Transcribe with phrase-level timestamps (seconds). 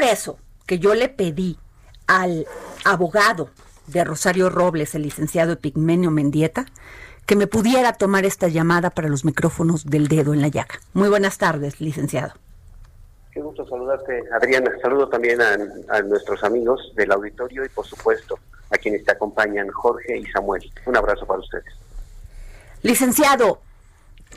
[0.00, 1.58] Por eso que yo le pedí
[2.06, 2.46] al
[2.86, 3.50] abogado
[3.86, 6.64] de Rosario Robles, el licenciado Epigmenio Mendieta,
[7.26, 10.80] que me pudiera tomar esta llamada para los micrófonos del dedo en la llaga.
[10.94, 12.32] Muy buenas tardes, licenciado.
[13.30, 14.70] Qué gusto saludarte, Adriana.
[14.80, 15.58] Saludo también a,
[15.90, 18.38] a, nuestros amigos del auditorio y, por supuesto,
[18.70, 20.62] a quienes te acompañan, Jorge y Samuel.
[20.86, 21.74] Un abrazo para ustedes.
[22.82, 23.60] Licenciado,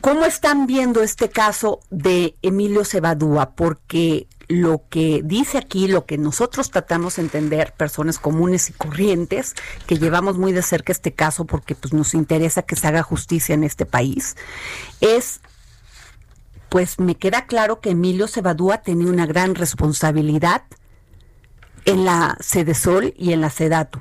[0.04, 3.52] ¿cómo están viendo este caso de Emilio Cebadúa?
[3.56, 9.54] Porque lo que dice aquí, lo que nosotros tratamos de entender, personas comunes y corrientes,
[9.88, 13.56] que llevamos muy de cerca este caso porque pues, nos interesa que se haga justicia
[13.56, 14.36] en este país,
[15.00, 15.40] es
[16.68, 20.64] pues me queda claro que Emilio Cebadúa tenía una gran responsabilidad
[21.86, 24.00] en la Sol y en la Sedatu.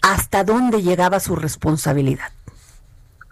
[0.00, 2.32] ¿Hasta dónde llegaba su responsabilidad?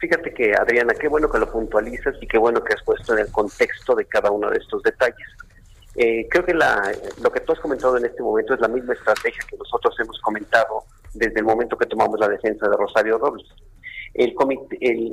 [0.03, 3.21] Fíjate que, Adriana, qué bueno que lo puntualizas y qué bueno que has puesto en
[3.21, 5.29] el contexto de cada uno de estos detalles.
[5.95, 6.91] Eh, creo que la,
[7.23, 10.21] lo que tú has comentado en este momento es la misma estrategia que nosotros hemos
[10.21, 10.83] comentado
[11.15, 13.47] desde el momento que tomamos la defensa de Rosario Robles.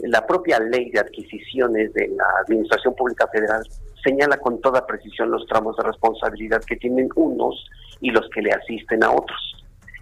[0.08, 3.62] La propia ley de adquisiciones de la Administración Pública Federal
[4.04, 7.64] señala con toda precisión los tramos de responsabilidad que tienen unos
[8.02, 9.59] y los que le asisten a otros.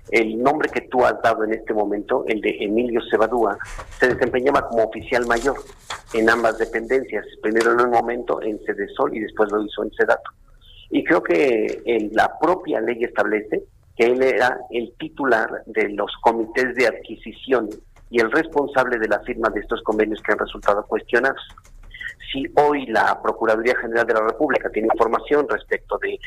[0.10, 3.58] El nombre que tú has dado en este momento, el de Emilio Cebadúa,
[4.00, 5.58] se desempeñaba como oficial mayor
[6.14, 8.60] en ambas dependencias, primero en un momento en
[8.96, 10.32] Sol y después lo hizo en Sedato.
[10.90, 13.64] Y creo que en la propia ley establece
[13.98, 17.70] que él era el titular de los comités de adquisición
[18.10, 21.42] y el responsable de la firma de estos convenios que han resultado cuestionados.
[22.32, 26.18] Si hoy la Procuraduría General de la República tiene información respecto de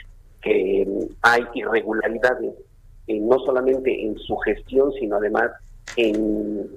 [0.43, 0.87] que
[1.23, 2.55] hay irregularidades
[3.11, 5.51] eh, no solamente en su gestión, sino además
[5.97, 6.69] en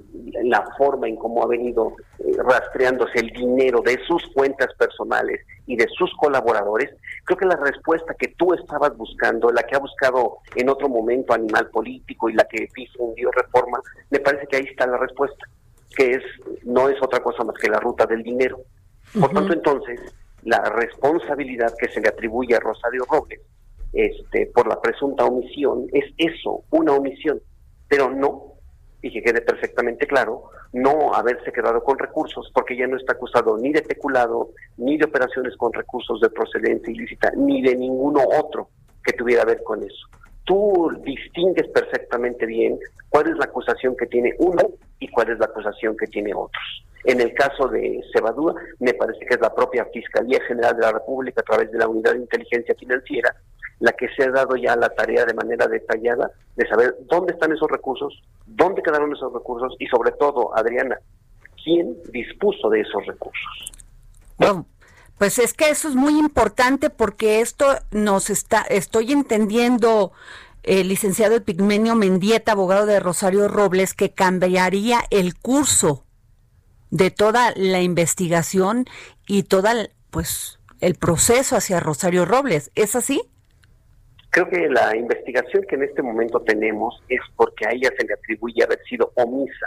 [0.42, 5.76] la forma en cómo ha venido eh, rastreándose el dinero de sus cuentas personales y
[5.76, 6.90] de sus colaboradores,
[7.24, 11.32] creo que la respuesta que tú estabas buscando, la que ha buscado en otro momento
[11.32, 13.80] Animal Político y la que difundió Reforma,
[14.10, 15.46] me parece que ahí está la respuesta,
[15.96, 16.24] que es
[16.64, 18.58] no es otra cosa más que la ruta del dinero.
[19.20, 20.00] Por tanto, entonces,
[20.42, 23.40] la responsabilidad que se le atribuye a Rosario Robles
[23.94, 27.40] este, por la presunta omisión es eso, una omisión,
[27.88, 28.54] pero no
[29.04, 33.58] y que quede perfectamente claro, no haberse quedado con recursos, porque ya no está acusado
[33.58, 38.70] ni de peculado, ni de operaciones con recursos de procedencia ilícita, ni de ninguno otro
[39.04, 40.06] que tuviera que ver con eso.
[40.44, 42.78] Tú distingues perfectamente bien
[43.10, 44.62] cuál es la acusación que tiene uno
[44.98, 46.84] y cuál es la acusación que tiene otros.
[47.04, 50.92] En el caso de Cebadúa, me parece que es la propia Fiscalía General de la
[50.92, 53.36] República, a través de la Unidad de Inteligencia Financiera,
[53.80, 57.52] la que se ha dado ya la tarea de manera detallada de saber dónde están
[57.52, 60.98] esos recursos, dónde quedaron esos recursos y sobre todo, Adriana,
[61.62, 63.72] quién dispuso de esos recursos.
[64.36, 64.66] Bueno,
[65.18, 70.12] pues es que eso es muy importante porque esto nos está, estoy entendiendo,
[70.64, 76.04] el eh, licenciado Epigmenio Mendieta, abogado de Rosario Robles, que cambiaría el curso
[76.90, 78.86] de toda la investigación
[79.26, 79.74] y toda,
[80.10, 82.70] pues, el proceso hacia Rosario Robles.
[82.74, 83.22] ¿Es así?
[84.34, 88.14] Creo que la investigación que en este momento tenemos es porque a ella se le
[88.14, 89.66] atribuye haber sido omisa.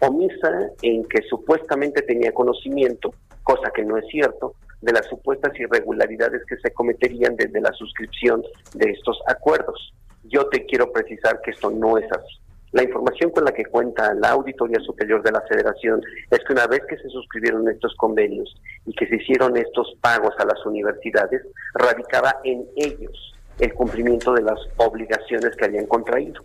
[0.00, 3.14] Omisa en que supuestamente tenía conocimiento,
[3.44, 8.42] cosa que no es cierto, de las supuestas irregularidades que se cometerían desde la suscripción
[8.74, 9.94] de estos acuerdos.
[10.24, 12.40] Yo te quiero precisar que esto no es así.
[12.72, 16.66] La información con la que cuenta la Auditoría Superior de la Federación es que una
[16.66, 18.52] vez que se suscribieron estos convenios
[18.84, 21.42] y que se hicieron estos pagos a las universidades,
[21.74, 26.42] radicaba en ellos el cumplimiento de las obligaciones que habían contraído.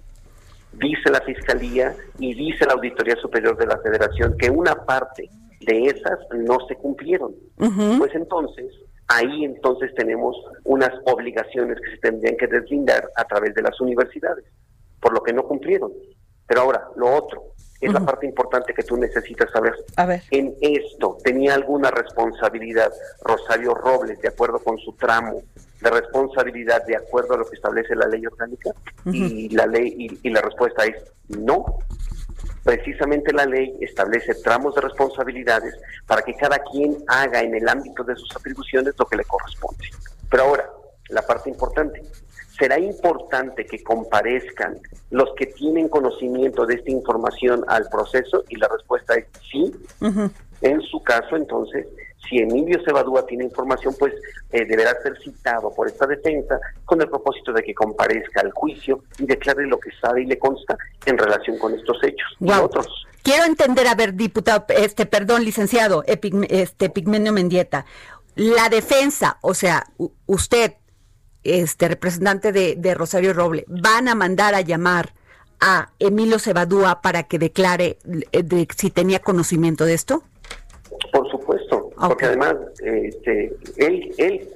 [0.73, 5.29] Dice la Fiscalía y dice la Auditoría Superior de la Federación que una parte
[5.61, 7.35] de esas no se cumplieron.
[7.97, 8.73] Pues entonces,
[9.07, 14.45] ahí entonces tenemos unas obligaciones que se tendrían que deslindar a través de las universidades,
[14.99, 15.91] por lo que no cumplieron.
[16.47, 19.73] Pero ahora, lo otro, es la parte importante que tú necesitas saber.
[19.97, 20.21] A ver.
[20.31, 22.91] En esto, ¿tenía alguna responsabilidad
[23.23, 25.43] Rosario Robles, de acuerdo con su tramo
[25.81, 28.71] de responsabilidad, de acuerdo a lo que establece la ley orgánica?
[29.05, 30.95] Y la ley y, la respuesta es
[31.29, 31.79] no.
[32.63, 35.73] Precisamente la ley establece tramos de responsabilidades
[36.05, 39.85] para que cada quien haga en el ámbito de sus atribuciones lo que le corresponde.
[41.21, 42.01] parte importante.
[42.59, 44.79] ¿Será importante que comparezcan
[45.11, 48.43] los que tienen conocimiento de esta información al proceso?
[48.49, 49.71] Y la respuesta es sí.
[50.61, 51.85] En su caso, entonces,
[52.27, 54.13] si Emilio Cebadúa tiene información, pues
[54.51, 59.03] eh, deberá ser citado por esta defensa con el propósito de que comparezca al juicio
[59.19, 63.07] y declare lo que sabe y le consta en relación con estos hechos y otros.
[63.23, 67.85] Quiero entender, a ver, diputado, este, perdón, licenciado, este Pigmenio Mendieta,
[68.35, 69.83] la defensa, o sea,
[70.25, 70.75] usted,
[71.43, 75.13] este representante de, de Rosario Roble, van a mandar a llamar
[75.59, 77.97] a Emilio Cebadúa para que declare
[78.31, 80.23] eh, de, si tenía conocimiento de esto?
[81.11, 81.56] Por supuesto,
[81.99, 84.49] porque además este, él, él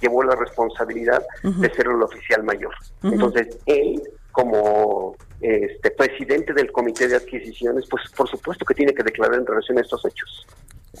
[0.00, 2.74] llevó la responsabilidad de ser el oficial mayor.
[3.02, 9.02] Entonces, él, como este, presidente del comité de adquisiciones, pues por supuesto que tiene que
[9.02, 10.46] declarar en relación a estos hechos.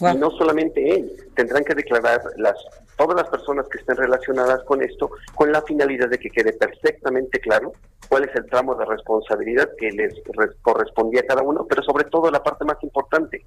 [0.00, 2.56] Y no solamente él, tendrán que declarar las
[2.96, 7.38] todas las personas que estén relacionadas con esto con la finalidad de que quede perfectamente
[7.38, 7.72] claro
[8.08, 10.14] cuál es el tramo de responsabilidad que les
[10.62, 13.44] correspondía a cada uno, pero sobre todo la parte más importante,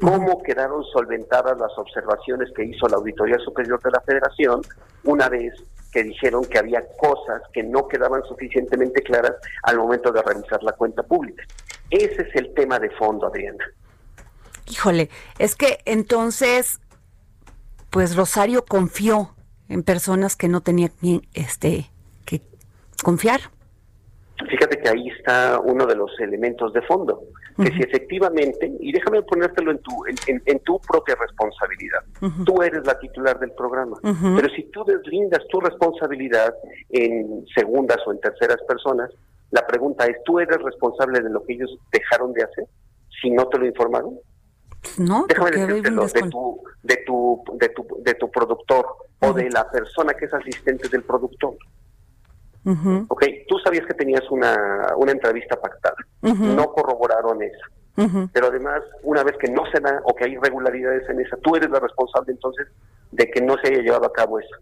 [0.00, 4.62] cómo quedaron solventadas las observaciones que hizo la Auditoría Superior de la Federación
[5.04, 5.54] una vez
[5.92, 10.72] que dijeron que había cosas que no quedaban suficientemente claras al momento de revisar la
[10.72, 11.44] cuenta pública.
[11.90, 13.64] Ese es el tema de fondo, Adriana.
[14.70, 15.08] Híjole,
[15.38, 16.80] es que entonces,
[17.90, 19.34] pues Rosario confió
[19.68, 20.90] en personas que no tenía
[21.32, 21.90] este,
[22.26, 22.42] que
[23.02, 23.40] confiar.
[24.46, 27.22] Fíjate que ahí está uno de los elementos de fondo,
[27.56, 29.92] que si efectivamente, y déjame ponértelo en tu,
[30.26, 32.00] en, tu propia responsabilidad,
[32.44, 36.54] tú eres la titular del programa, pero si tú deslindas tu responsabilidad
[36.90, 39.10] en segundas o en terceras personas,
[39.50, 42.64] la pregunta es, ¿tú eres responsable de lo que ellos dejaron de hacer
[43.20, 44.18] si no te lo informaron?
[44.98, 48.86] No, Déjame decírtelo, de tu, de tu, de tu, de tu productor
[49.20, 51.56] o de la persona que es asistente del productor.
[53.08, 58.28] Ok, tú sabías que tenías una, una entrevista pactada, no corroboraron esa.
[58.32, 61.56] Pero además, una vez que no se da o que hay irregularidades en esa, tú
[61.56, 62.68] eres la responsable entonces
[63.10, 64.56] de que no se haya llevado a cabo eso,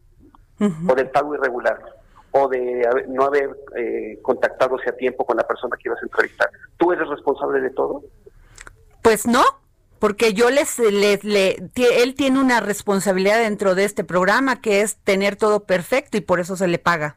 [0.88, 1.78] o del pago irregular,
[2.30, 6.50] o de no haber eh, contactadose a tiempo con la persona que ibas a entrevistar.
[6.76, 8.04] ¿Tú eres responsable de todo?
[9.02, 9.44] Pues no,
[9.98, 14.96] porque yo les, les le, él tiene una responsabilidad dentro de este programa que es
[14.96, 17.16] tener todo perfecto y por eso se le paga.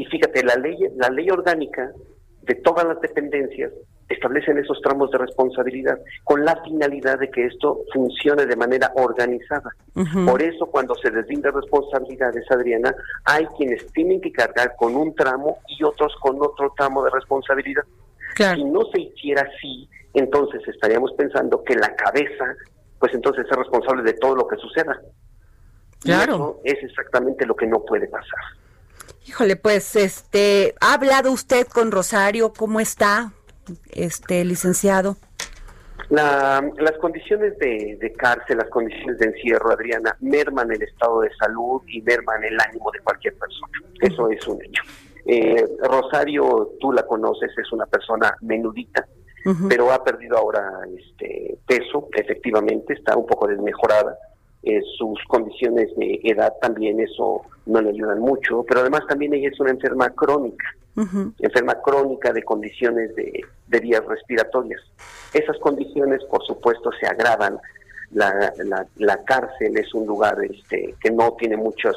[0.00, 1.92] Y fíjate, la ley, la ley orgánica
[2.40, 3.70] de todas las dependencias
[4.08, 9.76] establecen esos tramos de responsabilidad con la finalidad de que esto funcione de manera organizada.
[10.24, 12.94] Por eso cuando se deslinda responsabilidades, Adriana,
[13.26, 17.84] hay quienes tienen que cargar con un tramo y otros con otro tramo de responsabilidad.
[18.38, 22.56] Si no se hiciera así, entonces estaríamos pensando que la cabeza,
[22.98, 24.98] pues entonces es responsable de todo lo que suceda.
[26.00, 26.58] Claro.
[26.64, 28.40] Y eso es exactamente lo que no puede pasar.
[29.26, 32.52] Híjole, pues este, ¿ha hablado usted con Rosario?
[32.52, 33.32] ¿Cómo está,
[33.92, 35.16] este licenciado?
[36.10, 42.02] las condiciones de, cárcel, las condiciones de encierro, Adriana, merman el estado de salud y
[42.02, 43.72] merman el ánimo de cualquier persona.
[44.00, 44.82] Eso es un hecho.
[45.26, 49.06] Eh, Rosario, tú la conoces, es una persona menudita,
[49.68, 50.62] pero ha perdido ahora
[50.98, 54.18] este peso, efectivamente, está un poco desmejorada.
[54.62, 59.48] Eh, sus condiciones de edad también eso no le ayudan mucho, pero además también ella
[59.48, 60.66] es una enferma crónica,
[61.38, 64.82] enferma crónica de condiciones de, vías respiratorias.
[65.32, 67.58] Esas condiciones, por supuesto, se agravan.
[68.12, 68.52] La,
[68.96, 71.96] la, cárcel es un lugar este, que no tiene muchos,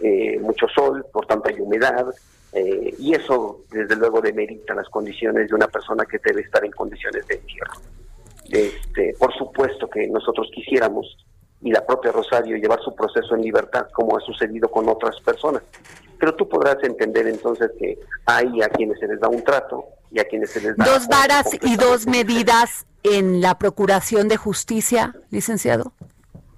[0.00, 2.06] eh, mucho sol, por tanto hay humedad,
[2.52, 6.72] eh, y eso, desde luego, demerita las condiciones de una persona que debe estar en
[6.72, 7.74] condiciones de encierro.
[8.50, 11.16] Este, por supuesto que nosotros quisiéramos,
[11.62, 15.62] y la propia Rosario, llevar su proceso en libertad, como ha sucedido con otras personas.
[16.18, 20.20] Pero tú podrás entender entonces que hay a quienes se les da un trato y
[20.20, 20.84] a quienes se les da...
[20.84, 25.92] Dos varas y dos medidas en la Procuración de Justicia, licenciado.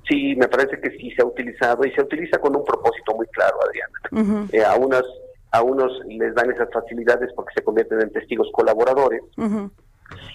[0.09, 3.27] Sí, me parece que sí se ha utilizado y se utiliza con un propósito muy
[3.29, 4.49] claro, Adriana.
[4.53, 5.05] Eh, a unas
[5.53, 9.23] a unos les dan esas facilidades porque se convierten en testigos colaboradores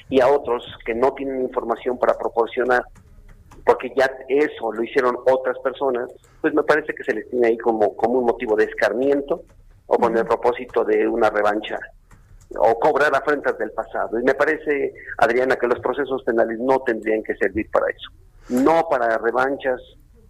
[0.09, 2.83] y a otros que no tienen información para proporcionar
[3.67, 6.09] porque ya eso lo hicieron otras personas,
[6.39, 9.43] pues me parece que se les tiene ahí como, como un motivo de escarmiento
[9.85, 11.77] o con el propósito de una revancha
[12.57, 14.19] o cobrar afrentas del pasado.
[14.19, 18.09] Y me parece, Adriana, que los procesos penales no tendrían que servir para eso,
[18.49, 19.81] no para revanchas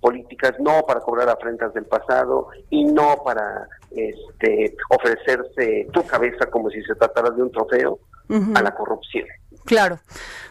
[0.02, 6.72] políticas, no para cobrar afrentas del pasado y no para este, ofrecerse tu cabeza como
[6.72, 8.00] si se tratara de un trofeo
[8.56, 9.28] a la corrupción.
[9.68, 10.00] Claro.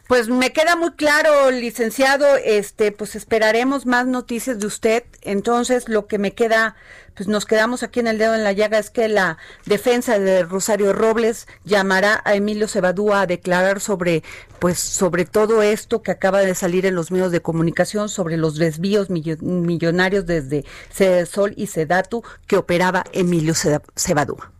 [0.08, 5.02] Pues me queda muy claro, licenciado, este, pues esperaremos más noticias de usted.
[5.22, 6.76] Entonces, lo que me queda,
[7.14, 10.44] pues nos quedamos aquí en el dedo en la llaga es que la defensa de
[10.44, 14.22] Rosario Robles llamará a Emilio Cebadúa a declarar sobre,
[14.60, 18.58] pues, sobre todo esto que acaba de salir en los medios de comunicación, sobre los
[18.58, 24.52] desvíos millonarios desde Cedesol y Sedatu que operaba Emilio Cebadúa.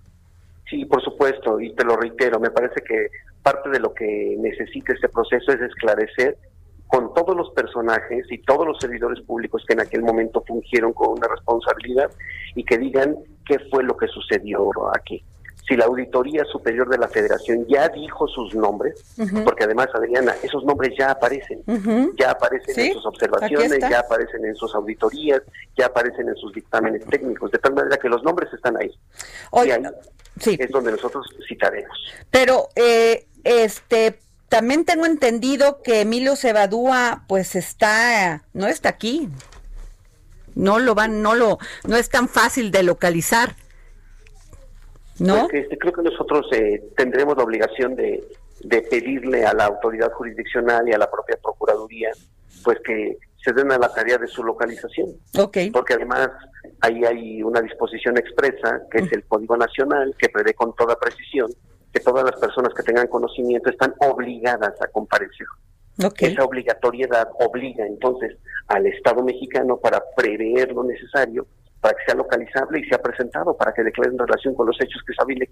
[0.69, 3.11] Sí, por supuesto, y te lo reitero, me parece que
[3.47, 6.37] parte de lo que necesita este proceso es esclarecer
[6.89, 11.11] con todos los personajes y todos los servidores públicos que en aquel momento fungieron con
[11.11, 12.11] una responsabilidad
[12.57, 13.15] y que digan
[13.47, 15.25] qué fue lo que sucedió aquí.
[15.69, 20.65] Si la Auditoría Superior de la Federación ya dijo sus nombres, porque además, Adriana, esos
[20.65, 21.63] nombres ya aparecen,
[22.19, 25.43] ya aparecen en sus observaciones, ya aparecen en sus auditorías,
[25.77, 28.91] ya aparecen en sus dictámenes técnicos, de tal manera que los nombres están ahí.
[29.65, 29.83] y ahí
[30.45, 31.99] es donde nosotros citaremos.
[32.31, 39.29] Pero eh, este, también tengo entendido que Emilio Cebadúa, pues está, no está aquí.
[40.57, 43.55] No lo van, no lo, no es tan fácil de localizar.
[45.21, 45.47] ¿No?
[45.49, 48.23] Pues, este, creo que nosotros eh, tendremos la obligación de,
[48.61, 52.11] de pedirle a la autoridad jurisdiccional y a la propia Procuraduría,
[52.65, 55.15] pues que se den a la tarea de su localización.
[55.39, 55.71] Okay.
[55.71, 56.31] Porque además
[56.81, 61.49] ahí hay una disposición expresa, que es el Código Nacional, que prevé con toda precisión
[61.97, 65.47] que todas las personas que tengan conocimiento están obligadas a comparecer.
[66.19, 68.37] Esa obligatoriedad obliga entonces
[68.69, 71.47] al Estado mexicano para prever lo necesario
[71.81, 75.01] para que sea localizable y sea presentado para que declare en relación con los hechos
[75.07, 75.49] que sabe le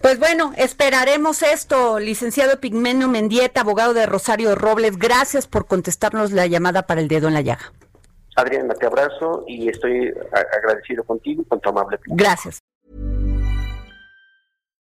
[0.00, 4.98] Pues bueno, esperaremos esto, licenciado Pigmenio Mendieta, abogado de Rosario Robles.
[4.98, 7.72] Gracias por contestarnos la llamada para el dedo en la llaga.
[8.34, 11.98] Adriana, te abrazo y estoy agradecido contigo y con tu amable.
[12.06, 12.60] Gracias.